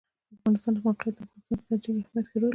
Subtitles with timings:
[0.27, 2.49] د افغانستان د موقعیت د افغانستان په ستراتیژیک اهمیت کې رول لري.